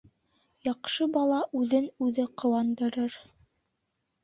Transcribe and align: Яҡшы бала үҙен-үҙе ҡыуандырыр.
Яҡшы 0.67 1.07
бала 1.17 1.43
үҙен-үҙе 1.61 2.27
ҡыуандырыр. 2.43 3.21